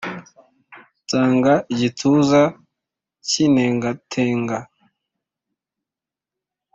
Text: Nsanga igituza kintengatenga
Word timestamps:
Nsanga 1.03 1.53
igituza 1.73 2.41
kintengatenga 3.27 4.57